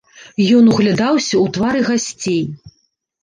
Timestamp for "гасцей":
1.89-2.41